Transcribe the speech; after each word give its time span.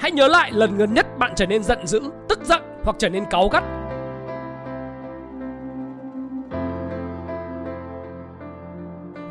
Hãy 0.00 0.10
nhớ 0.10 0.28
lại 0.28 0.50
lần 0.52 0.76
gần 0.76 0.94
nhất 0.94 1.18
bạn 1.18 1.32
trở 1.36 1.46
nên 1.46 1.62
giận 1.62 1.86
dữ, 1.86 2.00
tức 2.28 2.40
giận 2.44 2.62
hoặc 2.84 2.96
trở 2.98 3.08
nên 3.08 3.24
cáu 3.24 3.48
gắt. 3.48 3.64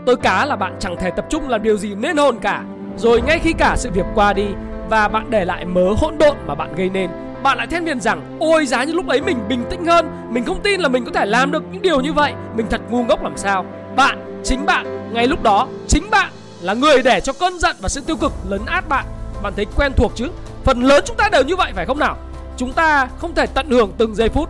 Tôi 0.05 0.15
cá 0.15 0.45
là 0.45 0.55
bạn 0.55 0.75
chẳng 0.79 0.95
thể 0.99 1.11
tập 1.11 1.25
trung 1.29 1.49
làm 1.49 1.63
điều 1.63 1.77
gì 1.77 1.95
nên 1.95 2.17
hồn 2.17 2.39
cả. 2.41 2.63
Rồi 2.97 3.21
ngay 3.21 3.39
khi 3.39 3.53
cả 3.53 3.75
sự 3.77 3.89
việc 3.93 4.05
qua 4.15 4.33
đi 4.33 4.45
và 4.89 5.07
bạn 5.07 5.25
để 5.29 5.45
lại 5.45 5.65
mớ 5.65 5.93
hỗn 5.97 6.17
độn 6.19 6.37
mà 6.45 6.55
bạn 6.55 6.75
gây 6.75 6.89
nên, 6.89 7.09
bạn 7.43 7.57
lại 7.57 7.67
than 7.67 7.85
miền 7.85 8.01
rằng 8.01 8.37
ôi 8.39 8.65
giá 8.65 8.83
như 8.83 8.93
lúc 8.93 9.07
ấy 9.07 9.21
mình 9.21 9.37
bình 9.49 9.63
tĩnh 9.69 9.85
hơn, 9.85 10.11
mình 10.29 10.45
không 10.45 10.61
tin 10.63 10.79
là 10.79 10.89
mình 10.89 11.05
có 11.05 11.11
thể 11.11 11.25
làm 11.25 11.51
được 11.51 11.63
những 11.71 11.81
điều 11.81 12.01
như 12.01 12.13
vậy, 12.13 12.33
mình 12.55 12.65
thật 12.69 12.81
ngu 12.89 13.03
ngốc 13.03 13.23
làm 13.23 13.37
sao. 13.37 13.65
Bạn, 13.95 14.41
chính 14.43 14.65
bạn, 14.65 15.13
ngay 15.13 15.27
lúc 15.27 15.43
đó, 15.43 15.67
chính 15.87 16.09
bạn 16.09 16.29
là 16.61 16.73
người 16.73 17.01
để 17.03 17.21
cho 17.21 17.33
cơn 17.33 17.59
giận 17.59 17.75
và 17.81 17.89
sự 17.89 18.01
tiêu 18.01 18.15
cực 18.17 18.31
lấn 18.49 18.61
át 18.65 18.89
bạn. 18.89 19.05
Bạn 19.43 19.53
thấy 19.55 19.65
quen 19.75 19.91
thuộc 19.95 20.11
chứ? 20.15 20.27
Phần 20.63 20.83
lớn 20.83 21.03
chúng 21.07 21.17
ta 21.17 21.29
đều 21.31 21.43
như 21.43 21.55
vậy 21.55 21.71
phải 21.75 21.85
không 21.85 21.99
nào? 21.99 22.17
Chúng 22.57 22.73
ta 22.73 23.07
không 23.17 23.35
thể 23.35 23.45
tận 23.45 23.69
hưởng 23.69 23.91
từng 23.97 24.15
giây 24.15 24.29
phút. 24.29 24.49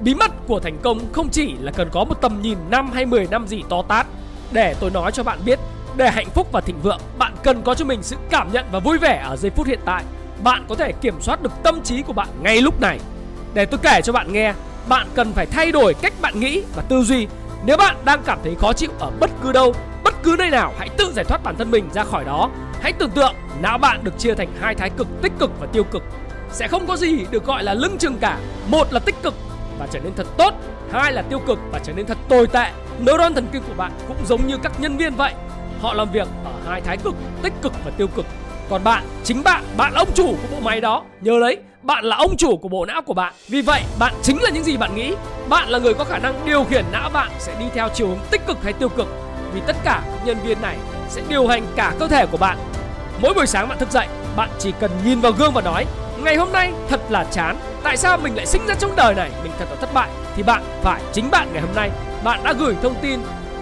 Bí 0.00 0.14
mật 0.14 0.30
của 0.46 0.60
thành 0.60 0.78
công 0.82 1.00
không 1.12 1.28
chỉ 1.28 1.54
là 1.60 1.72
cần 1.72 1.88
có 1.92 2.04
một 2.04 2.20
tầm 2.20 2.42
nhìn 2.42 2.58
năm 2.70 2.90
hay 2.92 3.06
10 3.06 3.26
năm 3.30 3.46
gì 3.46 3.62
to 3.68 3.82
tát. 3.88 4.06
Để 4.52 4.74
tôi 4.80 4.90
nói 4.90 5.12
cho 5.12 5.22
bạn 5.22 5.38
biết, 5.44 5.58
để 5.96 6.10
hạnh 6.10 6.30
phúc 6.34 6.48
và 6.52 6.60
thịnh 6.60 6.80
vượng, 6.82 7.00
bạn 7.18 7.34
cần 7.42 7.62
có 7.62 7.74
cho 7.74 7.84
mình 7.84 8.02
sự 8.02 8.16
cảm 8.30 8.52
nhận 8.52 8.64
và 8.72 8.78
vui 8.78 8.98
vẻ 8.98 9.22
ở 9.28 9.36
giây 9.36 9.50
phút 9.50 9.66
hiện 9.66 9.80
tại. 9.84 10.04
Bạn 10.44 10.64
có 10.68 10.74
thể 10.74 10.92
kiểm 10.92 11.20
soát 11.20 11.42
được 11.42 11.52
tâm 11.62 11.82
trí 11.82 12.02
của 12.02 12.12
bạn 12.12 12.28
ngay 12.42 12.60
lúc 12.60 12.80
này. 12.80 13.00
Để 13.54 13.64
tôi 13.64 13.80
kể 13.82 14.00
cho 14.04 14.12
bạn 14.12 14.32
nghe, 14.32 14.54
bạn 14.88 15.06
cần 15.14 15.32
phải 15.32 15.46
thay 15.46 15.72
đổi 15.72 15.94
cách 15.94 16.12
bạn 16.20 16.40
nghĩ 16.40 16.62
và 16.74 16.82
tư 16.82 17.02
duy. 17.02 17.26
Nếu 17.64 17.76
bạn 17.76 17.96
đang 18.04 18.22
cảm 18.22 18.38
thấy 18.44 18.54
khó 18.54 18.72
chịu 18.72 18.90
ở 18.98 19.10
bất 19.20 19.30
cứ 19.42 19.52
đâu, 19.52 19.74
bất 20.04 20.14
cứ 20.22 20.36
nơi 20.38 20.50
nào, 20.50 20.74
hãy 20.78 20.88
tự 20.88 21.12
giải 21.12 21.24
thoát 21.24 21.42
bản 21.44 21.56
thân 21.56 21.70
mình 21.70 21.88
ra 21.94 22.04
khỏi 22.04 22.24
đó 22.24 22.50
hãy 22.82 22.92
tưởng 22.92 23.10
tượng 23.10 23.34
não 23.62 23.78
bạn 23.78 24.04
được 24.04 24.18
chia 24.18 24.34
thành 24.34 24.48
hai 24.60 24.74
thái 24.74 24.90
cực 24.90 25.06
tích 25.22 25.32
cực 25.38 25.50
và 25.60 25.66
tiêu 25.72 25.84
cực. 25.84 26.02
Sẽ 26.52 26.68
không 26.68 26.86
có 26.86 26.96
gì 26.96 27.24
được 27.30 27.44
gọi 27.44 27.64
là 27.64 27.74
lưng 27.74 27.96
chừng 27.98 28.18
cả. 28.18 28.38
Một 28.68 28.92
là 28.92 29.00
tích 29.00 29.14
cực 29.22 29.34
và 29.78 29.86
trở 29.90 30.00
nên 30.00 30.14
thật 30.14 30.26
tốt, 30.38 30.54
hai 30.92 31.12
là 31.12 31.22
tiêu 31.22 31.38
cực 31.46 31.58
và 31.72 31.78
trở 31.78 31.92
nên 31.92 32.06
thật 32.06 32.18
tồi 32.28 32.46
tệ. 32.46 32.70
Neuron 32.98 33.34
thần 33.34 33.46
kinh 33.52 33.62
của 33.62 33.74
bạn 33.76 33.92
cũng 34.08 34.16
giống 34.26 34.46
như 34.46 34.56
các 34.62 34.80
nhân 34.80 34.96
viên 34.96 35.14
vậy. 35.14 35.32
Họ 35.80 35.94
làm 35.94 36.12
việc 36.12 36.28
ở 36.44 36.52
hai 36.68 36.80
thái 36.80 36.96
cực, 36.96 37.14
tích 37.42 37.52
cực 37.62 37.72
và 37.84 37.90
tiêu 37.96 38.06
cực. 38.06 38.26
Còn 38.70 38.84
bạn, 38.84 39.04
chính 39.24 39.42
bạn 39.42 39.64
bạn 39.76 39.92
là 39.92 39.98
ông 39.98 40.08
chủ 40.14 40.26
của 40.26 40.48
bộ 40.54 40.60
máy 40.60 40.80
đó. 40.80 41.04
Nhớ 41.20 41.40
đấy, 41.40 41.58
bạn 41.82 42.04
là 42.04 42.16
ông 42.16 42.36
chủ 42.36 42.56
của 42.56 42.68
bộ 42.68 42.86
não 42.86 43.02
của 43.02 43.14
bạn. 43.14 43.32
Vì 43.48 43.62
vậy, 43.62 43.82
bạn 43.98 44.14
chính 44.22 44.42
là 44.42 44.50
những 44.50 44.64
gì 44.64 44.76
bạn 44.76 44.94
nghĩ. 44.94 45.14
Bạn 45.48 45.68
là 45.68 45.78
người 45.78 45.94
có 45.94 46.04
khả 46.04 46.18
năng 46.18 46.46
điều 46.46 46.64
khiển 46.64 46.84
não 46.92 47.10
bạn 47.10 47.30
sẽ 47.38 47.54
đi 47.58 47.66
theo 47.74 47.88
chiều 47.94 48.08
hướng 48.08 48.18
tích 48.30 48.46
cực 48.46 48.62
hay 48.62 48.72
tiêu 48.72 48.88
cực. 48.88 49.06
Vì 49.54 49.60
tất 49.66 49.76
cả 49.84 50.02
các 50.04 50.26
nhân 50.26 50.36
viên 50.44 50.62
này 50.62 50.76
sẽ 51.08 51.22
điều 51.28 51.46
hành 51.46 51.66
cả 51.76 51.94
cơ 51.98 52.08
thể 52.08 52.26
của 52.26 52.38
bạn 52.38 52.58
mỗi 53.22 53.34
buổi 53.34 53.46
sáng 53.46 53.68
bạn 53.68 53.78
thức 53.78 53.90
dậy, 53.90 54.06
bạn 54.36 54.50
chỉ 54.58 54.72
cần 54.80 54.90
nhìn 55.04 55.20
vào 55.20 55.32
gương 55.32 55.52
và 55.52 55.62
nói, 55.62 55.86
ngày 56.24 56.36
hôm 56.36 56.52
nay 56.52 56.72
thật 56.88 57.00
là 57.10 57.24
chán, 57.24 57.56
tại 57.82 57.96
sao 57.96 58.18
mình 58.18 58.36
lại 58.36 58.46
sinh 58.46 58.66
ra 58.66 58.74
trong 58.74 58.96
đời 58.96 59.14
này? 59.14 59.30
Mình 59.42 59.52
thật 59.58 59.64
là 59.70 59.76
thất 59.76 59.94
bại. 59.94 60.10
Thì 60.36 60.42
bạn 60.42 60.62
phải, 60.82 61.02
chính 61.12 61.30
bạn 61.30 61.48
ngày 61.52 61.62
hôm 61.62 61.74
nay, 61.74 61.90
bạn 62.24 62.40
đã 62.44 62.52
gửi 62.52 62.74
thông 62.82 62.94
tin 63.02 63.20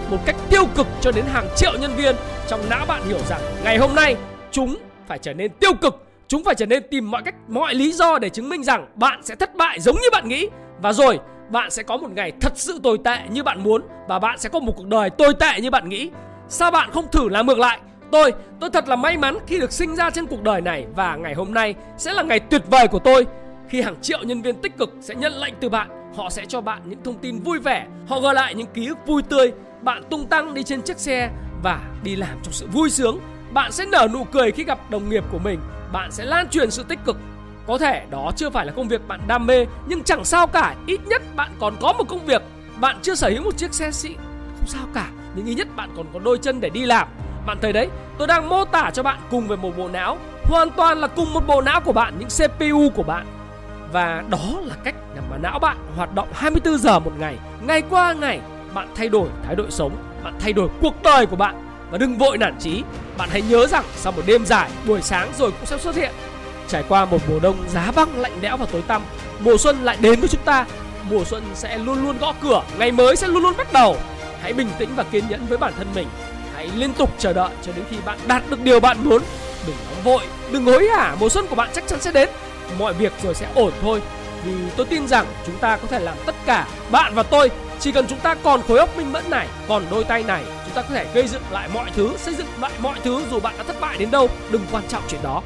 một 0.09 0.17
cách 0.25 0.35
tiêu 0.49 0.65
cực 0.75 0.87
cho 1.01 1.11
đến 1.11 1.25
hàng 1.33 1.47
triệu 1.55 1.71
nhân 1.81 1.95
viên 1.95 2.15
trong 2.47 2.69
não 2.69 2.85
bạn 2.85 3.01
hiểu 3.07 3.19
rằng 3.29 3.41
ngày 3.63 3.77
hôm 3.77 3.95
nay 3.95 4.15
chúng 4.51 4.75
phải 5.07 5.19
trở 5.19 5.33
nên 5.33 5.51
tiêu 5.51 5.73
cực, 5.81 6.05
chúng 6.27 6.43
phải 6.43 6.55
trở 6.55 6.65
nên 6.65 6.83
tìm 6.91 7.11
mọi 7.11 7.21
cách, 7.25 7.35
mọi 7.47 7.75
lý 7.75 7.91
do 7.91 8.19
để 8.19 8.29
chứng 8.29 8.49
minh 8.49 8.63
rằng 8.63 8.87
bạn 8.95 9.23
sẽ 9.23 9.35
thất 9.35 9.55
bại 9.55 9.79
giống 9.79 9.95
như 9.95 10.07
bạn 10.11 10.27
nghĩ. 10.27 10.47
Và 10.81 10.93
rồi, 10.93 11.19
bạn 11.49 11.71
sẽ 11.71 11.83
có 11.83 11.97
một 11.97 12.09
ngày 12.15 12.31
thật 12.41 12.53
sự 12.55 12.79
tồi 12.83 12.97
tệ 13.03 13.17
như 13.29 13.43
bạn 13.43 13.63
muốn 13.63 13.81
và 14.07 14.19
bạn 14.19 14.39
sẽ 14.39 14.49
có 14.49 14.59
một 14.59 14.73
cuộc 14.77 14.87
đời 14.87 15.09
tồi 15.09 15.33
tệ 15.33 15.61
như 15.61 15.71
bạn 15.71 15.89
nghĩ. 15.89 16.09
Sao 16.47 16.71
bạn 16.71 16.91
không 16.91 17.11
thử 17.11 17.29
làm 17.29 17.47
ngược 17.47 17.59
lại? 17.59 17.79
Tôi. 18.11 18.33
Tôi 18.59 18.69
thật 18.69 18.87
là 18.87 18.95
may 18.95 19.17
mắn 19.17 19.37
khi 19.47 19.59
được 19.59 19.71
sinh 19.71 19.95
ra 19.95 20.09
trên 20.09 20.27
cuộc 20.27 20.43
đời 20.43 20.61
này 20.61 20.85
và 20.95 21.15
ngày 21.15 21.33
hôm 21.33 21.53
nay 21.53 21.75
sẽ 21.97 22.13
là 22.13 22.23
ngày 22.23 22.39
tuyệt 22.39 22.61
vời 22.69 22.87
của 22.87 22.99
tôi. 22.99 23.27
Khi 23.69 23.81
hàng 23.81 24.01
triệu 24.01 24.19
nhân 24.23 24.41
viên 24.41 24.55
tích 24.55 24.77
cực 24.77 24.89
sẽ 25.01 25.15
nhận 25.15 25.33
lệnh 25.33 25.53
từ 25.59 25.69
bạn, 25.69 26.13
họ 26.15 26.29
sẽ 26.29 26.45
cho 26.45 26.61
bạn 26.61 26.81
những 26.85 27.03
thông 27.03 27.17
tin 27.17 27.39
vui 27.39 27.59
vẻ, 27.59 27.87
họ 28.07 28.19
gợi 28.19 28.33
lại 28.33 28.55
những 28.55 28.67
ký 28.73 28.87
ức 28.87 28.97
vui 29.05 29.21
tươi. 29.21 29.51
Bạn 29.81 30.03
tung 30.09 30.25
tăng 30.25 30.53
đi 30.53 30.63
trên 30.63 30.81
chiếc 30.81 30.97
xe 30.97 31.29
và 31.63 31.79
đi 32.03 32.15
làm 32.15 32.37
trong 32.43 32.53
sự 32.53 32.67
vui 32.73 32.89
sướng. 32.89 33.19
Bạn 33.53 33.71
sẽ 33.71 33.85
nở 33.85 34.07
nụ 34.13 34.23
cười 34.23 34.51
khi 34.51 34.63
gặp 34.63 34.79
đồng 34.89 35.09
nghiệp 35.09 35.23
của 35.31 35.39
mình. 35.39 35.59
Bạn 35.91 36.11
sẽ 36.11 36.25
lan 36.25 36.49
truyền 36.49 36.71
sự 36.71 36.83
tích 36.83 36.99
cực. 37.05 37.17
Có 37.67 37.77
thể 37.77 38.05
đó 38.09 38.31
chưa 38.35 38.49
phải 38.49 38.65
là 38.65 38.71
công 38.71 38.87
việc 38.87 39.07
bạn 39.07 39.19
đam 39.27 39.45
mê, 39.45 39.65
nhưng 39.87 40.03
chẳng 40.03 40.25
sao 40.25 40.47
cả. 40.47 40.75
Ít 40.87 40.99
nhất 41.07 41.21
bạn 41.35 41.51
còn 41.59 41.75
có 41.81 41.93
một 41.93 42.03
công 42.07 42.25
việc. 42.25 42.41
Bạn 42.79 42.97
chưa 43.01 43.15
sở 43.15 43.29
hữu 43.29 43.43
một 43.43 43.57
chiếc 43.57 43.73
xe 43.73 43.91
xịn. 43.91 44.17
Không 44.57 44.67
sao 44.67 44.85
cả, 44.93 45.09
nhưng 45.35 45.45
ít 45.45 45.55
nhất 45.55 45.67
bạn 45.75 45.89
còn 45.97 46.05
có 46.13 46.19
đôi 46.19 46.37
chân 46.37 46.61
để 46.61 46.69
đi 46.69 46.85
làm 46.85 47.07
bạn 47.45 47.57
thấy 47.61 47.73
đấy, 47.73 47.89
tôi 48.17 48.27
đang 48.27 48.49
mô 48.49 48.65
tả 48.65 48.91
cho 48.93 49.03
bạn 49.03 49.19
cùng 49.31 49.47
về 49.47 49.55
một 49.55 49.77
bộ 49.77 49.87
não. 49.87 50.17
Hoàn 50.43 50.69
toàn 50.69 50.97
là 50.97 51.07
cùng 51.07 51.33
một 51.33 51.47
bộ 51.47 51.61
não 51.61 51.81
của 51.81 51.93
bạn, 51.93 52.13
những 52.19 52.29
cpu 52.29 52.89
của 52.89 53.03
bạn. 53.03 53.25
Và 53.91 54.23
đó 54.29 54.59
là 54.61 54.75
cách 54.83 54.95
mà 55.29 55.37
não 55.37 55.59
bạn 55.59 55.77
hoạt 55.95 56.15
động 56.15 56.27
24 56.33 56.77
giờ 56.77 56.99
một 56.99 57.11
ngày. 57.19 57.37
Ngày 57.61 57.81
qua 57.89 58.13
ngày, 58.13 58.39
bạn 58.73 58.87
thay 58.95 59.09
đổi 59.09 59.27
thái 59.45 59.55
độ 59.55 59.63
sống, 59.69 59.95
bạn 60.23 60.33
thay 60.39 60.53
đổi 60.53 60.69
cuộc 60.81 61.03
đời 61.03 61.25
của 61.25 61.35
bạn. 61.35 61.67
Và 61.91 61.97
đừng 61.97 62.17
vội 62.17 62.37
nản 62.37 62.55
chí, 62.59 62.83
bạn 63.17 63.29
hãy 63.31 63.41
nhớ 63.41 63.67
rằng 63.67 63.83
sau 63.95 64.11
một 64.11 64.21
đêm 64.25 64.45
dài, 64.45 64.69
buổi 64.87 65.01
sáng 65.01 65.31
rồi 65.37 65.51
cũng 65.51 65.65
sẽ 65.65 65.77
xuất 65.77 65.95
hiện. 65.95 66.11
Trải 66.67 66.83
qua 66.89 67.05
một 67.05 67.17
mùa 67.29 67.39
đông 67.39 67.55
giá 67.69 67.91
băng 67.95 68.19
lạnh 68.19 68.37
lẽo 68.41 68.57
và 68.57 68.65
tối 68.71 68.81
tăm, 68.87 69.01
mùa 69.39 69.57
xuân 69.57 69.83
lại 69.83 69.97
đến 70.01 70.19
với 70.19 70.29
chúng 70.29 70.41
ta. 70.45 70.65
Mùa 71.09 71.23
xuân 71.23 71.43
sẽ 71.53 71.77
luôn 71.77 72.03
luôn 72.03 72.17
gõ 72.17 72.33
cửa, 72.41 72.63
ngày 72.77 72.91
mới 72.91 73.15
sẽ 73.15 73.27
luôn 73.27 73.43
luôn 73.43 73.53
bắt 73.57 73.73
đầu. 73.73 73.97
Hãy 74.41 74.53
bình 74.53 74.69
tĩnh 74.77 74.89
và 74.95 75.03
kiên 75.03 75.23
nhẫn 75.29 75.45
với 75.45 75.57
bản 75.57 75.73
thân 75.77 75.87
mình 75.95 76.07
hãy 76.61 76.69
liên 76.77 76.93
tục 76.93 77.09
chờ 77.17 77.33
đợi 77.33 77.49
cho 77.61 77.71
đến 77.75 77.85
khi 77.89 77.97
bạn 78.05 78.19
đạt 78.27 78.43
được 78.49 78.61
điều 78.61 78.79
bạn 78.79 78.97
muốn. 79.03 79.21
Đừng 79.67 79.75
nóng 79.89 80.03
vội, 80.03 80.23
đừng 80.51 80.65
hối 80.65 80.87
hả, 80.87 81.15
mùa 81.19 81.29
xuân 81.29 81.47
của 81.47 81.55
bạn 81.55 81.69
chắc 81.73 81.87
chắn 81.87 82.01
sẽ 82.01 82.11
đến. 82.11 82.29
Mọi 82.79 82.93
việc 82.93 83.13
rồi 83.23 83.33
sẽ 83.33 83.47
ổn 83.55 83.71
thôi. 83.81 84.01
Vì 84.45 84.51
tôi 84.75 84.85
tin 84.85 85.07
rằng 85.07 85.25
chúng 85.45 85.57
ta 85.57 85.77
có 85.77 85.87
thể 85.87 85.99
làm 85.99 86.17
tất 86.25 86.35
cả, 86.45 86.67
bạn 86.91 87.15
và 87.15 87.23
tôi. 87.23 87.51
Chỉ 87.79 87.91
cần 87.91 88.07
chúng 88.07 88.19
ta 88.19 88.35
còn 88.35 88.61
khối 88.67 88.79
óc 88.79 88.97
minh 88.97 89.11
mẫn 89.11 89.29
này, 89.29 89.47
còn 89.67 89.85
đôi 89.91 90.03
tay 90.03 90.23
này, 90.23 90.43
chúng 90.65 90.75
ta 90.75 90.81
có 90.81 90.87
thể 90.89 91.07
gây 91.13 91.27
dựng 91.27 91.41
lại 91.51 91.69
mọi 91.73 91.91
thứ, 91.95 92.17
xây 92.17 92.35
dựng 92.35 92.47
lại 92.61 92.71
mọi 92.79 92.99
thứ 93.03 93.21
dù 93.31 93.39
bạn 93.39 93.55
đã 93.57 93.63
thất 93.63 93.81
bại 93.81 93.97
đến 93.97 94.11
đâu. 94.11 94.29
Đừng 94.51 94.65
quan 94.71 94.83
trọng 94.87 95.03
chuyện 95.07 95.21
đó. 95.23 95.41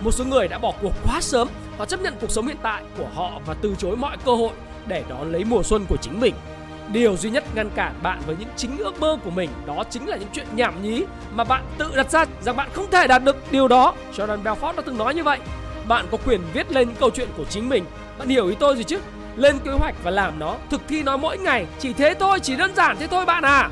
Một 0.00 0.10
số 0.10 0.24
người 0.24 0.48
đã 0.48 0.58
bỏ 0.58 0.72
cuộc 0.82 0.92
quá 1.04 1.20
sớm 1.20 1.48
họ 1.78 1.86
chấp 1.86 2.00
nhận 2.00 2.14
cuộc 2.20 2.30
sống 2.30 2.46
hiện 2.46 2.56
tại 2.62 2.82
của 2.98 3.08
họ 3.14 3.40
và 3.46 3.54
từ 3.62 3.74
chối 3.78 3.96
mọi 3.96 4.16
cơ 4.24 4.32
hội 4.34 4.52
để 4.86 5.04
đón 5.08 5.32
lấy 5.32 5.44
mùa 5.44 5.62
xuân 5.62 5.86
của 5.88 5.96
chính 5.96 6.20
mình. 6.20 6.34
Điều 6.92 7.16
duy 7.16 7.30
nhất 7.30 7.44
ngăn 7.54 7.70
cản 7.70 7.94
bạn 8.02 8.20
với 8.26 8.36
những 8.38 8.48
chính 8.56 8.78
ước 8.78 9.00
mơ 9.00 9.18
của 9.24 9.30
mình 9.30 9.50
đó 9.66 9.84
chính 9.90 10.08
là 10.08 10.16
những 10.16 10.28
chuyện 10.32 10.46
nhảm 10.54 10.82
nhí 10.82 11.04
mà 11.30 11.44
bạn 11.44 11.64
tự 11.78 11.96
đặt 11.96 12.10
ra 12.10 12.24
rằng 12.40 12.56
bạn 12.56 12.68
không 12.72 12.90
thể 12.90 13.06
đạt 13.06 13.24
được 13.24 13.36
điều 13.52 13.68
đó. 13.68 13.94
Jordan 14.16 14.42
Belfort 14.42 14.76
đã 14.76 14.82
từng 14.86 14.98
nói 14.98 15.14
như 15.14 15.24
vậy. 15.24 15.38
Bạn 15.88 16.06
có 16.10 16.18
quyền 16.26 16.40
viết 16.52 16.72
lên 16.72 16.88
những 16.88 16.96
câu 17.00 17.10
chuyện 17.10 17.28
của 17.36 17.44
chính 17.44 17.68
mình. 17.68 17.84
Bạn 18.18 18.28
hiểu 18.28 18.46
ý 18.46 18.56
tôi 18.60 18.76
gì 18.76 18.84
chứ? 18.84 18.98
Lên 19.36 19.58
kế 19.64 19.70
hoạch 19.70 19.94
và 20.02 20.10
làm 20.10 20.38
nó, 20.38 20.56
thực 20.70 20.80
thi 20.88 21.02
nó 21.02 21.16
mỗi 21.16 21.38
ngày. 21.38 21.66
Chỉ 21.78 21.92
thế 21.92 22.14
thôi, 22.20 22.40
chỉ 22.40 22.56
đơn 22.56 22.74
giản 22.74 22.96
thế 23.00 23.06
thôi 23.06 23.24
bạn 23.24 23.42
à. 23.42 23.70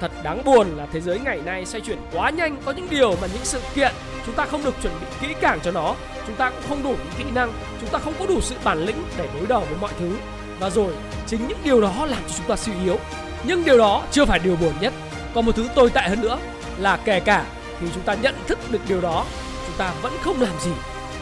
Thật 0.00 0.12
đáng 0.22 0.44
buồn 0.44 0.66
là 0.76 0.86
thế 0.92 1.00
giới 1.00 1.18
ngày 1.18 1.40
nay 1.44 1.66
xoay 1.66 1.80
chuyển 1.80 1.98
quá 2.12 2.30
nhanh 2.30 2.56
Có 2.64 2.72
những 2.72 2.86
điều 2.90 3.10
mà 3.10 3.26
những 3.32 3.44
sự 3.44 3.60
kiện 3.74 3.92
chúng 4.26 4.34
ta 4.34 4.46
không 4.46 4.64
được 4.64 4.74
chuẩn 4.82 4.92
bị 5.00 5.06
kỹ 5.20 5.34
càng 5.40 5.58
cho 5.62 5.70
nó 5.70 5.94
Chúng 6.26 6.36
ta 6.36 6.50
cũng 6.50 6.62
không 6.68 6.82
đủ 6.82 6.88
những 6.90 7.14
kỹ 7.18 7.24
năng 7.34 7.52
Chúng 7.80 7.90
ta 7.90 7.98
không 7.98 8.14
có 8.18 8.26
đủ 8.26 8.40
sự 8.40 8.54
bản 8.64 8.84
lĩnh 8.84 8.96
để 9.18 9.28
đối 9.38 9.46
đầu 9.46 9.60
với 9.60 9.78
mọi 9.80 9.90
thứ 9.98 10.16
và 10.64 10.70
rồi, 10.70 10.92
chính 11.26 11.48
những 11.48 11.58
điều 11.64 11.80
đó 11.80 11.92
làm 12.06 12.18
cho 12.28 12.34
chúng 12.36 12.46
ta 12.46 12.56
suy 12.56 12.72
yếu. 12.84 12.98
Nhưng 13.44 13.64
điều 13.64 13.78
đó 13.78 14.02
chưa 14.10 14.24
phải 14.24 14.38
điều 14.38 14.56
buồn 14.56 14.72
nhất. 14.80 14.92
Còn 15.34 15.46
một 15.46 15.56
thứ 15.56 15.68
tồi 15.74 15.90
tệ 15.90 16.00
hơn 16.00 16.20
nữa 16.20 16.38
là 16.78 16.96
kể 16.96 17.20
cả 17.20 17.44
khi 17.80 17.86
chúng 17.94 18.02
ta 18.02 18.14
nhận 18.14 18.34
thức 18.46 18.58
được 18.70 18.78
điều 18.88 19.00
đó, 19.00 19.24
chúng 19.66 19.76
ta 19.78 19.92
vẫn 20.02 20.12
không 20.22 20.40
làm 20.40 20.52
gì. 20.60 20.70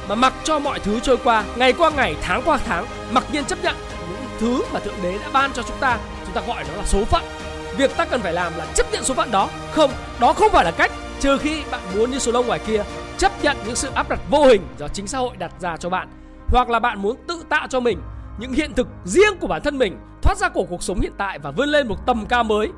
Mà 0.09 0.15
mặc 0.15 0.33
cho 0.45 0.59
mọi 0.59 0.79
thứ 0.79 1.01
trôi 1.01 1.17
qua, 1.17 1.45
ngày 1.57 1.73
qua 1.73 1.91
ngày, 1.91 2.17
tháng 2.23 2.43
qua 2.45 2.59
tháng, 2.67 2.87
mặc 3.11 3.25
nhiên 3.33 3.45
chấp 3.45 3.63
nhận 3.63 3.77
những 4.11 4.29
thứ 4.41 4.63
mà 4.73 4.81
thượng 4.81 4.95
đế 5.03 5.19
đã 5.19 5.29
ban 5.33 5.53
cho 5.53 5.63
chúng 5.63 5.77
ta 5.81 5.99
chúng 6.25 6.35
ta 6.35 6.41
gọi 6.47 6.65
nó 6.69 6.77
là 6.77 6.85
số 6.87 7.05
phận. 7.05 7.23
Việc 7.77 7.97
ta 7.97 8.05
cần 8.05 8.21
phải 8.21 8.33
làm 8.33 8.53
là 8.57 8.67
chấp 8.75 8.93
nhận 8.93 9.05
số 9.05 9.15
phận 9.15 9.31
đó. 9.31 9.49
Không 9.73 9.91
đó 10.21 10.33
không 10.33 10.53
phải 10.53 10.65
là 10.65 10.71
cách. 10.71 10.93
Trừ 11.21 11.39
khi 11.39 11.63
bạn 11.71 11.81
muốn 11.95 12.11
như 12.11 12.19
số 12.19 12.33
lông 12.33 12.47
ngoài 12.47 12.61
kia, 12.67 12.83
chấp 13.19 13.33
nhận 13.43 13.57
những 13.67 13.77
sự 13.77 13.91
áp 13.95 14.09
đặt 14.09 14.21
vô 14.31 14.45
hình 14.45 14.67
do 14.79 14.89
chính 14.89 15.07
xã 15.07 15.19
hội 15.19 15.37
đặt 15.37 15.53
ra 15.61 15.77
cho 15.77 15.89
bạn, 15.89 16.09
hoặc 16.49 16.71
là 16.71 16.79
bạn 16.79 17.03
muốn 17.03 17.17
tự 17.29 17.45
tạo 17.49 17.67
cho 17.71 17.81
mình 17.81 18.01
những 18.39 18.53
hiện 18.53 18.75
thực 18.75 18.89
riêng 19.05 19.39
của 19.41 19.47
bản 19.47 19.63
thân 19.63 19.79
mình, 19.79 19.99
thoát 20.23 20.37
ra 20.37 20.49
của 20.49 20.65
cuộc 20.65 20.83
sống 20.83 21.01
hiện 21.01 21.13
tại 21.19 21.39
và 21.39 21.51
vươn 21.51 21.69
lên 21.69 21.89
một 21.89 22.07
tầm 22.07 22.27
cao 22.27 22.45
mới. 22.45 22.69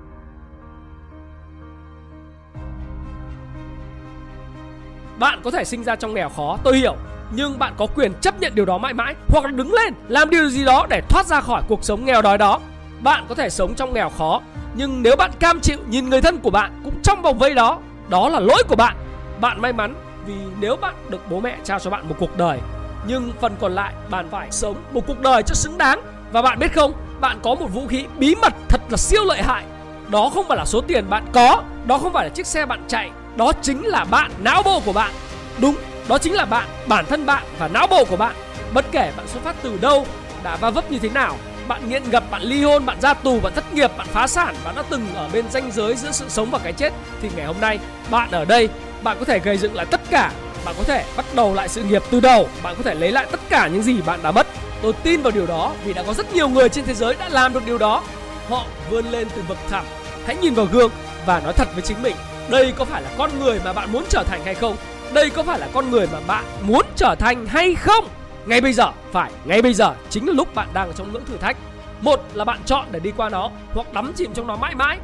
Bạn 5.18 5.40
có 5.44 5.50
thể 5.50 5.64
sinh 5.64 5.84
ra 5.84 5.96
trong 5.96 6.14
nghèo 6.14 6.28
khó, 6.28 6.58
tôi 6.64 6.76
hiểu, 6.76 6.96
nhưng 7.36 7.58
bạn 7.58 7.74
có 7.76 7.86
quyền 7.86 8.12
chấp 8.20 8.40
nhận 8.40 8.54
điều 8.54 8.64
đó 8.64 8.78
mãi 8.78 8.94
mãi 8.94 9.14
hoặc 9.28 9.44
là 9.44 9.50
đứng 9.50 9.72
lên, 9.72 9.94
làm 10.08 10.30
điều 10.30 10.48
gì 10.48 10.64
đó 10.64 10.86
để 10.90 11.02
thoát 11.08 11.26
ra 11.26 11.40
khỏi 11.40 11.62
cuộc 11.68 11.84
sống 11.84 12.04
nghèo 12.04 12.22
đói 12.22 12.38
đó. 12.38 12.60
Bạn 13.00 13.26
có 13.28 13.34
thể 13.34 13.50
sống 13.50 13.74
trong 13.74 13.94
nghèo 13.94 14.08
khó, 14.08 14.40
nhưng 14.74 15.02
nếu 15.02 15.16
bạn 15.16 15.30
cam 15.38 15.60
chịu 15.60 15.78
nhìn 15.88 16.10
người 16.10 16.22
thân 16.22 16.38
của 16.38 16.50
bạn 16.50 16.80
cũng 16.84 16.94
trong 17.02 17.22
vòng 17.22 17.38
vây 17.38 17.54
đó 17.54 17.78
đó 18.08 18.28
là 18.28 18.40
lỗi 18.40 18.62
của 18.68 18.76
bạn. 18.76 18.96
Bạn 19.40 19.60
may 19.60 19.72
mắn 19.72 19.94
vì 20.26 20.34
nếu 20.60 20.76
bạn 20.76 20.94
được 21.08 21.30
bố 21.30 21.40
mẹ 21.40 21.56
trao 21.64 21.78
cho 21.78 21.90
bạn 21.90 22.08
một 22.08 22.14
cuộc 22.18 22.36
đời 22.36 22.58
nhưng 23.06 23.32
phần 23.40 23.56
còn 23.60 23.74
lại 23.74 23.92
bạn 24.10 24.28
phải 24.30 24.48
sống 24.50 24.76
một 24.92 25.06
cuộc 25.06 25.20
đời 25.20 25.42
cho 25.42 25.54
xứng 25.54 25.78
đáng 25.78 26.00
và 26.32 26.42
bạn 26.42 26.58
biết 26.58 26.72
không 26.72 26.92
bạn 27.20 27.38
có 27.42 27.54
một 27.54 27.66
vũ 27.66 27.86
khí 27.86 28.04
bí 28.18 28.34
mật 28.34 28.52
thật 28.68 28.80
là 28.90 28.96
siêu 28.96 29.24
lợi 29.24 29.42
hại 29.42 29.64
đó 30.10 30.30
không 30.34 30.48
phải 30.48 30.56
là 30.56 30.64
số 30.64 30.80
tiền 30.80 31.10
bạn 31.10 31.26
có 31.32 31.62
đó 31.86 31.98
không 31.98 32.12
phải 32.12 32.24
là 32.24 32.30
chiếc 32.34 32.46
xe 32.46 32.66
bạn 32.66 32.84
chạy 32.88 33.10
đó 33.36 33.52
chính 33.62 33.86
là 33.86 34.04
bạn, 34.04 34.30
não 34.42 34.62
bộ 34.62 34.80
của 34.80 34.92
bạn. 34.92 35.12
Đúng, 35.58 35.76
đó 36.08 36.18
chính 36.18 36.34
là 36.34 36.44
bạn, 36.44 36.68
bản 36.86 37.04
thân 37.06 37.26
bạn 37.26 37.44
và 37.58 37.68
não 37.68 37.86
bộ 37.86 38.04
của 38.04 38.16
bạn. 38.16 38.34
Bất 38.74 38.84
kể 38.92 39.12
bạn 39.16 39.28
xuất 39.28 39.42
phát 39.42 39.56
từ 39.62 39.78
đâu, 39.80 40.06
đã 40.42 40.56
va 40.56 40.70
vấp 40.70 40.90
như 40.90 40.98
thế 40.98 41.08
nào, 41.08 41.36
bạn 41.68 41.88
nghiện 41.88 42.02
ngập, 42.10 42.30
bạn 42.30 42.42
ly 42.42 42.64
hôn, 42.64 42.86
bạn 42.86 43.00
ra 43.00 43.14
tù, 43.14 43.40
bạn 43.40 43.52
thất 43.54 43.74
nghiệp, 43.74 43.90
bạn 43.96 44.06
phá 44.10 44.26
sản, 44.26 44.54
bạn 44.64 44.74
đã 44.74 44.82
từng 44.90 45.06
ở 45.14 45.28
bên 45.32 45.50
ranh 45.50 45.70
giới 45.72 45.96
giữa 45.96 46.12
sự 46.12 46.24
sống 46.28 46.50
và 46.50 46.58
cái 46.58 46.72
chết 46.72 46.92
thì 47.22 47.30
ngày 47.36 47.46
hôm 47.46 47.60
nay 47.60 47.78
bạn 48.10 48.30
ở 48.30 48.44
đây, 48.44 48.68
bạn 49.02 49.16
có 49.18 49.24
thể 49.24 49.38
gây 49.38 49.56
dựng 49.56 49.74
lại 49.74 49.86
tất 49.86 50.00
cả, 50.10 50.32
bạn 50.64 50.74
có 50.78 50.84
thể 50.84 51.04
bắt 51.16 51.24
đầu 51.34 51.54
lại 51.54 51.68
sự 51.68 51.82
nghiệp 51.82 52.02
từ 52.10 52.20
đầu, 52.20 52.48
bạn 52.62 52.74
có 52.76 52.82
thể 52.82 52.94
lấy 52.94 53.12
lại 53.12 53.26
tất 53.30 53.40
cả 53.48 53.68
những 53.68 53.82
gì 53.82 54.02
bạn 54.02 54.20
đã 54.22 54.30
mất. 54.30 54.46
Tôi 54.82 54.92
tin 55.02 55.22
vào 55.22 55.30
điều 55.30 55.46
đó 55.46 55.72
vì 55.84 55.92
đã 55.92 56.02
có 56.02 56.14
rất 56.14 56.34
nhiều 56.34 56.48
người 56.48 56.68
trên 56.68 56.84
thế 56.84 56.94
giới 56.94 57.14
đã 57.18 57.28
làm 57.28 57.52
được 57.52 57.66
điều 57.66 57.78
đó. 57.78 58.02
Họ 58.48 58.66
vươn 58.90 59.06
lên 59.10 59.28
từ 59.36 59.42
vực 59.48 59.58
thẳm. 59.70 59.84
Hãy 60.26 60.36
nhìn 60.36 60.54
vào 60.54 60.66
gương 60.72 60.90
và 61.26 61.40
nói 61.40 61.52
thật 61.52 61.68
với 61.74 61.82
chính 61.82 62.02
mình, 62.02 62.16
đây 62.50 62.72
có 62.72 62.84
phải 62.84 63.02
là 63.02 63.08
con 63.18 63.30
người 63.38 63.60
mà 63.64 63.72
bạn 63.72 63.92
muốn 63.92 64.04
trở 64.08 64.24
thành 64.28 64.40
hay 64.44 64.54
không? 64.54 64.76
Đây 65.12 65.30
có 65.30 65.42
phải 65.42 65.58
là 65.58 65.68
con 65.72 65.90
người 65.90 66.06
mà 66.12 66.18
bạn 66.26 66.44
muốn 66.62 66.86
trở 66.96 67.14
thành 67.18 67.46
hay 67.46 67.74
không? 67.74 68.08
Ngay 68.46 68.60
bây 68.60 68.72
giờ, 68.72 68.92
phải, 69.12 69.30
ngay 69.44 69.62
bây 69.62 69.74
giờ 69.74 69.94
chính 70.10 70.26
là 70.26 70.32
lúc 70.32 70.54
bạn 70.54 70.68
đang 70.74 70.92
trong 70.96 71.12
ngưỡng 71.12 71.24
thử 71.24 71.36
thách. 71.36 71.56
Một 72.00 72.20
là 72.34 72.44
bạn 72.44 72.58
chọn 72.66 72.86
để 72.90 73.00
đi 73.00 73.12
qua 73.16 73.28
nó 73.28 73.50
hoặc 73.74 73.92
đắm 73.92 74.12
chìm 74.16 74.34
trong 74.34 74.46
nó 74.46 74.56
mãi 74.56 74.74
mãi. 74.74 74.98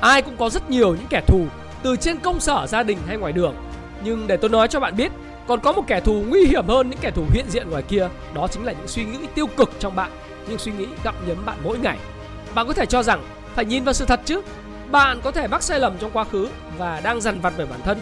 Ai 0.00 0.22
cũng 0.22 0.36
có 0.36 0.50
rất 0.50 0.70
nhiều 0.70 0.88
những 0.88 1.06
kẻ 1.10 1.20
thù 1.26 1.46
từ 1.82 1.96
trên 1.96 2.18
công 2.18 2.40
sở, 2.40 2.66
gia 2.66 2.82
đình 2.82 2.98
hay 3.06 3.16
ngoài 3.16 3.32
đường. 3.32 3.54
Nhưng 4.04 4.26
để 4.26 4.36
tôi 4.36 4.50
nói 4.50 4.68
cho 4.68 4.80
bạn 4.80 4.96
biết, 4.96 5.12
còn 5.46 5.60
có 5.60 5.72
một 5.72 5.82
kẻ 5.86 6.00
thù 6.00 6.24
nguy 6.28 6.46
hiểm 6.46 6.66
hơn 6.68 6.90
những 6.90 6.98
kẻ 7.02 7.10
thù 7.10 7.24
hiện 7.30 7.44
diện 7.48 7.70
ngoài 7.70 7.82
kia, 7.82 8.08
đó 8.34 8.48
chính 8.48 8.64
là 8.64 8.72
những 8.72 8.88
suy 8.88 9.04
nghĩ 9.04 9.18
tiêu 9.34 9.46
cực 9.46 9.70
trong 9.78 9.96
bạn, 9.96 10.10
những 10.48 10.58
suy 10.58 10.72
nghĩ 10.72 10.86
gặm 11.04 11.14
nhấm 11.26 11.46
bạn 11.46 11.56
mỗi 11.64 11.78
ngày. 11.78 11.98
Bạn 12.54 12.66
có 12.66 12.72
thể 12.72 12.86
cho 12.86 13.02
rằng 13.02 13.22
phải 13.54 13.64
nhìn 13.64 13.84
vào 13.84 13.92
sự 13.92 14.04
thật 14.04 14.20
chứ. 14.24 14.40
Bạn 14.90 15.20
có 15.24 15.30
thể 15.30 15.46
mắc 15.46 15.62
sai 15.62 15.80
lầm 15.80 15.98
trong 15.98 16.10
quá 16.10 16.24
khứ 16.24 16.48
và 16.78 17.00
đang 17.04 17.20
dằn 17.20 17.40
vặt 17.40 17.52
về 17.56 17.66
bản 17.66 17.80
thân. 17.84 18.00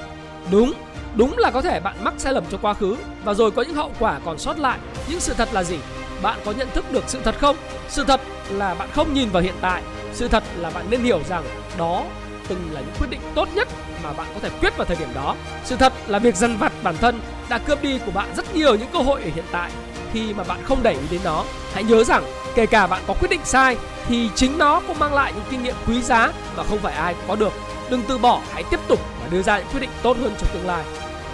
Đúng, 0.51 0.73
Đúng 1.17 1.39
là 1.39 1.51
có 1.51 1.63
thể 1.63 1.81
bạn 1.81 1.97
mắc 2.05 2.15
sai 2.19 2.33
lầm 2.33 2.45
trong 2.51 2.61
quá 2.61 2.75
khứ 2.75 2.97
và 3.25 3.35
rồi 3.35 3.51
có 3.51 3.63
những 3.63 3.75
hậu 3.75 3.91
quả 3.99 4.21
còn 4.25 4.39
sót 4.39 4.59
lại. 4.59 4.79
Nhưng 5.09 5.21
sự 5.21 5.35
thật 5.35 5.49
là 5.53 5.63
gì? 5.63 5.79
Bạn 6.23 6.39
có 6.45 6.53
nhận 6.53 6.69
thức 6.75 6.93
được 6.93 7.05
sự 7.07 7.21
thật 7.25 7.35
không? 7.41 7.57
Sự 7.89 8.05
thật 8.05 8.21
là 8.51 8.75
bạn 8.75 8.89
không 8.93 9.15
nhìn 9.15 9.31
vào 9.31 9.43
hiện 9.43 9.55
tại. 9.61 9.83
Sự 10.13 10.29
thật 10.29 10.43
là 10.57 10.71
bạn 10.71 10.87
nên 10.91 11.01
hiểu 11.01 11.21
rằng 11.29 11.45
đó 11.79 12.05
từng 12.49 12.69
là 12.73 12.81
những 12.81 12.95
quyết 12.99 13.11
định 13.11 13.21
tốt 13.35 13.49
nhất 13.55 13.69
mà 14.05 14.13
bạn 14.13 14.27
có 14.35 14.41
thể 14.41 14.51
quyết 14.61 14.77
vào 14.77 14.85
thời 14.85 14.97
điểm 14.97 15.09
đó. 15.15 15.37
Sự 15.65 15.77
thật 15.77 15.93
là 16.07 16.19
việc 16.19 16.37
dằn 16.37 16.57
vặt 16.57 16.73
bản 16.83 16.95
thân 17.01 17.21
đã 17.49 17.59
cướp 17.59 17.83
đi 17.83 17.99
của 18.07 18.13
bạn 18.13 18.29
rất 18.37 18.55
nhiều 18.55 18.75
những 18.75 18.89
cơ 18.93 18.99
hội 18.99 19.23
ở 19.23 19.31
hiện 19.35 19.45
tại 19.53 19.71
khi 20.13 20.35
mà 20.35 20.45
bạn 20.45 20.59
không 20.65 20.83
để 20.83 20.93
ý 20.93 21.07
đến 21.11 21.21
nó. 21.25 21.45
Hãy 21.75 21.85
nhớ 21.85 22.05
rằng 22.05 22.25
kể 22.55 22.67
cả 22.67 22.87
bạn 22.87 23.03
có 23.07 23.15
quyết 23.15 23.31
định 23.31 23.41
sai 23.45 23.77
thì 24.09 24.31
chính 24.35 24.59
nó 24.59 24.81
cũng 24.87 24.99
mang 24.99 25.15
lại 25.15 25.33
những 25.35 25.45
kinh 25.51 25.63
nghiệm 25.63 25.75
quý 25.87 26.03
giá 26.03 26.33
mà 26.57 26.63
không 26.69 26.79
phải 26.79 26.95
ai 26.95 27.15
có 27.29 27.37
được. 27.37 27.53
Đừng 27.91 28.03
từ 28.09 28.19
bỏ, 28.19 28.41
hãy 28.53 28.63
tiếp 28.71 28.81
tục 28.89 29.01
và 29.21 29.29
đưa 29.31 29.43
ra 29.43 29.59
những 29.59 29.67
quyết 29.73 29.81
định 29.81 29.91
tốt 30.03 30.17
hơn 30.21 30.35
trong 30.39 30.49
tương 30.55 30.67
lai. 30.67 30.85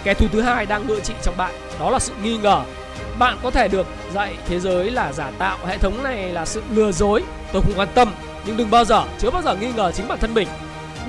Kẻ 0.03 0.13
thù 0.13 0.27
thứ 0.31 0.41
hai 0.41 0.65
đang 0.65 0.87
ngự 0.87 0.99
trị 0.99 1.13
trong 1.23 1.37
bạn, 1.37 1.51
đó 1.79 1.89
là 1.89 1.99
sự 1.99 2.13
nghi 2.23 2.37
ngờ. 2.37 2.63
Bạn 3.19 3.37
có 3.43 3.51
thể 3.51 3.67
được 3.67 3.87
dạy 4.13 4.35
thế 4.47 4.59
giới 4.59 4.91
là 4.91 5.13
giả 5.13 5.31
tạo, 5.37 5.57
hệ 5.67 5.77
thống 5.77 6.03
này 6.03 6.29
là 6.29 6.45
sự 6.45 6.63
lừa 6.71 6.91
dối, 6.91 7.23
tôi 7.53 7.61
không 7.61 7.73
quan 7.75 7.87
tâm, 7.95 8.13
nhưng 8.45 8.57
đừng 8.57 8.71
bao 8.71 8.85
giờ, 8.85 9.03
chưa 9.19 9.29
bao 9.29 9.41
giờ 9.41 9.55
nghi 9.55 9.71
ngờ 9.75 9.91
chính 9.91 10.07
bản 10.07 10.19
thân 10.19 10.33
mình. 10.33 10.47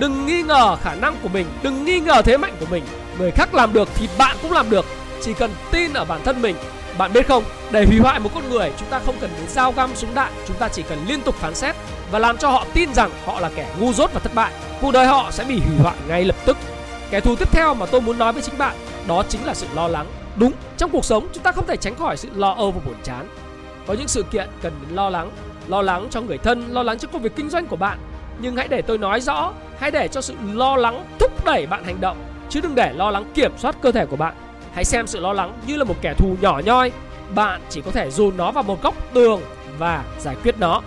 Đừng 0.03 0.27
nghi 0.27 0.43
ngờ 0.43 0.77
khả 0.83 0.95
năng 0.95 1.17
của 1.23 1.29
mình, 1.29 1.47
đừng 1.63 1.85
nghi 1.85 2.01
ngờ 2.01 2.23
thế 2.23 2.37
mạnh 2.37 2.57
của 2.61 2.67
mình. 2.71 2.85
Người 3.19 3.31
khác 3.31 3.55
làm 3.55 3.73
được 3.73 3.89
thì 3.95 4.09
bạn 4.19 4.37
cũng 4.43 4.53
làm 4.53 4.71
được, 4.71 4.85
chỉ 5.21 5.35
cần 5.35 5.51
tin 5.71 5.93
ở 5.93 6.05
bản 6.05 6.21
thân 6.25 6.43
mình. 6.43 6.57
Bạn 6.99 7.13
biết 7.13 7.29
không, 7.29 7.45
để 7.71 7.85
hủy 7.87 7.99
hoại 7.99 8.21
một 8.21 8.31
con 8.35 8.51
người, 8.51 8.73
chúng 8.79 8.89
ta 8.89 9.01
không 9.07 9.15
cần 9.21 9.31
đến 9.37 9.49
dao 9.49 9.73
găm 9.73 9.91
súng 9.95 10.15
đạn, 10.15 10.33
chúng 10.47 10.57
ta 10.57 10.69
chỉ 10.69 10.83
cần 10.83 10.99
liên 11.09 11.21
tục 11.21 11.35
phán 11.35 11.55
xét 11.55 11.77
và 12.11 12.19
làm 12.19 12.37
cho 12.37 12.51
họ 12.51 12.67
tin 12.75 12.95
rằng 12.95 13.11
họ 13.25 13.41
là 13.41 13.51
kẻ 13.55 13.75
ngu 13.79 13.93
dốt 13.93 14.11
và 14.15 14.21
thất 14.21 14.35
bại. 14.35 14.53
Cuộc 14.81 14.93
đời 14.93 15.07
họ 15.07 15.31
sẽ 15.31 15.45
bị 15.45 15.61
hủy 15.61 15.77
hoại 15.83 15.97
ngay 16.09 16.25
lập 16.25 16.37
tức. 16.45 16.57
Kẻ 17.11 17.21
thù 17.21 17.37
tiếp 17.37 17.53
theo 17.53 17.75
mà 17.75 17.87
tôi 17.87 18.01
muốn 18.01 18.19
nói 18.19 18.33
với 18.33 18.43
chính 18.43 18.59
bạn 18.59 18.77
đó 19.07 19.25
chính 19.29 19.45
là 19.45 19.55
sự 19.55 19.67
lo 19.75 19.89
lắng. 19.89 20.07
Đúng, 20.37 20.53
trong 20.79 20.91
cuộc 20.91 21.05
sống 21.05 21.29
chúng 21.33 21.43
ta 21.43 21.53
không 21.53 21.67
thể 21.67 21.77
tránh 21.77 21.95
khỏi 21.95 22.17
sự 22.17 22.29
lo 22.35 22.55
âu 22.55 22.71
và 22.73 22.81
buồn 22.87 22.97
chán. 23.03 23.29
Có 23.87 23.95
những 23.95 24.09
sự 24.09 24.23
kiện 24.23 24.49
cần 24.63 24.73
đến 24.83 24.97
lo 24.97 25.11
lắng, 25.11 25.31
lo 25.69 25.83
lắng 25.83 26.09
cho 26.11 26.21
người 26.21 26.39
thân, 26.39 26.73
lo 26.73 26.83
lắng 26.83 26.99
cho 26.99 27.09
công 27.13 27.23
việc 27.23 27.37
kinh 27.37 27.51
doanh 27.51 27.67
của 27.67 27.77
bạn. 27.77 27.99
Nhưng 28.39 28.57
hãy 28.57 28.69
để 28.69 28.83
tôi 28.83 28.99
nói 28.99 29.21
rõ, 29.21 29.53
hãy 29.79 29.91
để 29.91 30.09
cho 30.09 30.21
sự 30.21 30.35
lo 30.53 30.77
lắng 30.77 31.05
thúc 31.19 31.45
đẩy 31.45 31.67
bạn 31.67 31.85
hành 31.85 32.01
động, 32.01 32.17
chứ 32.49 32.61
đừng 32.61 32.75
để 32.75 32.93
lo 32.93 33.11
lắng 33.11 33.25
kiểm 33.35 33.53
soát 33.59 33.77
cơ 33.83 33.93
thể 33.93 34.07
của 34.07 34.17
bạn. 34.17 34.35
Hãy 34.75 34.85
xem 34.85 35.07
sự 35.07 35.21
lo 35.21 35.33
lắng 35.33 35.59
như 35.67 35.77
là 35.77 35.85
một 35.85 35.95
kẻ 36.01 36.15
thù 36.15 36.37
nhỏ 36.41 36.61
nhoi, 36.65 36.93
bạn 37.35 37.61
chỉ 37.69 37.81
có 37.81 37.91
thể 37.91 38.11
dồn 38.11 38.37
nó 38.37 38.51
vào 38.51 38.63
một 38.63 38.83
góc 38.83 38.95
tường 39.15 39.41
và 39.79 40.05
giải 40.19 40.37
quyết 40.43 40.55
nó. 40.59 40.83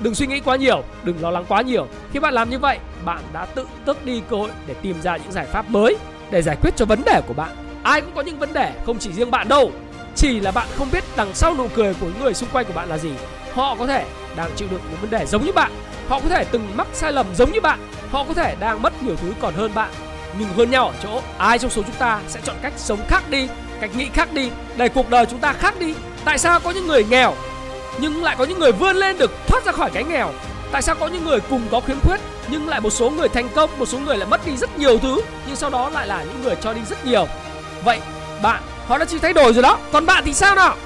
Đừng 0.00 0.14
suy 0.14 0.26
nghĩ 0.26 0.40
quá 0.40 0.56
nhiều, 0.56 0.82
đừng 1.04 1.22
lo 1.22 1.30
lắng 1.30 1.44
quá 1.48 1.62
nhiều. 1.62 1.86
Khi 2.12 2.20
bạn 2.20 2.34
làm 2.34 2.50
như 2.50 2.58
vậy, 2.58 2.78
bạn 3.04 3.20
đã 3.32 3.46
tự 3.46 3.66
tước 3.84 4.04
đi 4.04 4.22
cơ 4.30 4.36
hội 4.36 4.50
để 4.66 4.74
tìm 4.74 5.02
ra 5.02 5.16
những 5.16 5.32
giải 5.32 5.46
pháp 5.46 5.70
mới 5.70 5.96
để 6.30 6.42
giải 6.42 6.56
quyết 6.62 6.76
cho 6.76 6.84
vấn 6.84 7.02
đề 7.06 7.20
của 7.26 7.34
bạn. 7.34 7.50
Ai 7.82 8.00
cũng 8.00 8.12
có 8.14 8.20
những 8.20 8.38
vấn 8.38 8.52
đề, 8.52 8.72
không 8.86 8.98
chỉ 8.98 9.12
riêng 9.12 9.30
bạn 9.30 9.48
đâu. 9.48 9.72
Chỉ 10.14 10.40
là 10.40 10.50
bạn 10.50 10.68
không 10.76 10.88
biết 10.92 11.04
đằng 11.16 11.34
sau 11.34 11.54
nụ 11.54 11.68
cười 11.74 11.94
của 11.94 12.06
người 12.20 12.34
xung 12.34 12.48
quanh 12.52 12.66
của 12.66 12.72
bạn 12.72 12.88
là 12.88 12.98
gì. 12.98 13.10
Họ 13.54 13.74
có 13.78 13.86
thể 13.86 14.06
đang 14.38 14.50
chịu 14.56 14.68
đựng 14.70 14.80
những 14.90 15.00
vấn 15.00 15.10
đề 15.10 15.26
giống 15.26 15.44
như 15.44 15.52
bạn. 15.52 15.72
Họ 16.08 16.20
có 16.20 16.28
thể 16.28 16.44
từng 16.44 16.76
mắc 16.76 16.86
sai 16.92 17.12
lầm 17.12 17.26
giống 17.34 17.52
như 17.52 17.60
bạn. 17.60 17.78
Họ 18.10 18.24
có 18.28 18.34
thể 18.34 18.56
đang 18.60 18.82
mất 18.82 19.02
nhiều 19.02 19.16
thứ 19.16 19.32
còn 19.40 19.54
hơn 19.54 19.74
bạn. 19.74 19.90
Nhưng 20.38 20.48
hơn 20.48 20.70
nhau 20.70 20.88
ở 20.88 20.94
chỗ 21.02 21.20
ai 21.38 21.58
trong 21.58 21.70
số 21.70 21.82
chúng 21.82 21.94
ta 21.98 22.20
sẽ 22.28 22.40
chọn 22.44 22.56
cách 22.62 22.72
sống 22.76 23.00
khác 23.08 23.30
đi, 23.30 23.48
cách 23.80 23.90
nghĩ 23.96 24.08
khác 24.14 24.32
đi 24.32 24.50
để 24.76 24.88
cuộc 24.88 25.10
đời 25.10 25.26
chúng 25.26 25.38
ta 25.38 25.52
khác 25.52 25.74
đi. 25.80 25.94
Tại 26.24 26.38
sao 26.38 26.60
có 26.60 26.70
những 26.70 26.86
người 26.86 27.04
nghèo 27.04 27.34
nhưng 28.00 28.22
lại 28.22 28.36
có 28.38 28.44
những 28.44 28.58
người 28.58 28.72
vươn 28.72 28.96
lên 28.96 29.18
được 29.18 29.30
thoát 29.46 29.64
ra 29.64 29.72
khỏi 29.72 29.90
cái 29.94 30.04
nghèo? 30.04 30.30
Tại 30.72 30.82
sao 30.82 30.94
có 30.94 31.08
những 31.08 31.24
người 31.24 31.40
cùng 31.40 31.62
có 31.70 31.80
khiếm 31.80 32.00
khuyết 32.00 32.20
nhưng 32.48 32.68
lại 32.68 32.80
một 32.80 32.90
số 32.90 33.10
người 33.10 33.28
thành 33.28 33.48
công, 33.54 33.70
một 33.78 33.86
số 33.86 33.98
người 33.98 34.16
lại 34.16 34.28
mất 34.28 34.46
đi 34.46 34.56
rất 34.56 34.78
nhiều 34.78 34.98
thứ 34.98 35.20
nhưng 35.46 35.56
sau 35.56 35.70
đó 35.70 35.90
lại 35.90 36.06
là 36.06 36.22
những 36.22 36.42
người 36.42 36.56
cho 36.60 36.72
đi 36.74 36.80
rất 36.90 37.06
nhiều. 37.06 37.26
Vậy 37.84 38.00
bạn, 38.42 38.62
họ 38.86 38.98
đã 38.98 39.04
chịu 39.04 39.18
thay 39.22 39.32
đổi 39.32 39.52
rồi 39.52 39.62
đó. 39.62 39.78
Còn 39.92 40.06
bạn 40.06 40.22
thì 40.26 40.34
sao 40.34 40.54
nào? 40.54 40.76